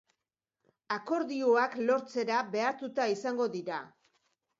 Akordioak 0.95 1.75
lortzera 1.89 2.39
behartuta 2.55 3.07
izango 3.17 3.47
dira. 3.57 3.83